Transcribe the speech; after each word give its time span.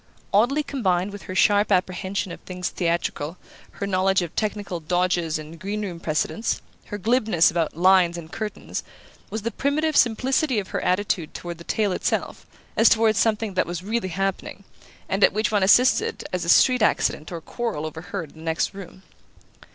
Oddly 0.33 0.63
combined 0.63 1.11
with 1.11 1.21
her 1.29 1.35
sharp 1.35 1.71
apprehension 1.71 2.31
of 2.31 2.39
things 2.39 2.69
theatrical, 2.69 3.37
her 3.73 3.85
knowledge 3.85 4.23
of 4.23 4.35
technical 4.35 4.79
"dodges" 4.79 5.37
and 5.37 5.59
green 5.59 5.83
room 5.83 5.99
precedents, 5.99 6.59
her 6.85 6.97
glibness 6.97 7.51
about 7.51 7.77
"lines" 7.77 8.17
and 8.17 8.31
"curtains", 8.31 8.81
was 9.29 9.43
the 9.43 9.51
primitive 9.51 9.95
simplicity 9.95 10.57
of 10.57 10.69
her 10.69 10.83
attitude 10.83 11.35
toward 11.35 11.59
the 11.59 11.63
tale 11.63 11.91
itself, 11.91 12.47
as 12.75 12.89
toward 12.89 13.15
something 13.15 13.53
that 13.53 13.67
was 13.67 13.83
"really 13.83 14.09
happening" 14.09 14.63
and 15.07 15.23
at 15.23 15.33
which 15.33 15.51
one 15.51 15.61
assisted 15.61 16.23
as 16.33 16.43
at 16.43 16.49
a 16.49 16.49
street 16.51 16.81
accident 16.81 17.31
or 17.31 17.37
a 17.37 17.41
quarrel 17.41 17.85
overheard 17.85 18.31
in 18.31 18.37
the 18.39 18.43
next 18.43 18.73
room. 18.73 19.03